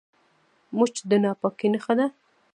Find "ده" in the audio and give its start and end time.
1.99-2.07